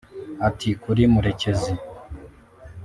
[0.47, 1.73] Ati “Kuri Murekezi